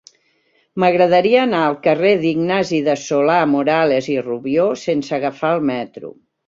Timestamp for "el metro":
5.61-6.15